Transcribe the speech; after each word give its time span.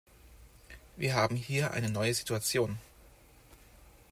Wir 0.97 1.13
haben 1.13 1.35
hier 1.35 1.73
eine 1.75 1.91
neue 1.91 2.15
Situation. 2.15 2.79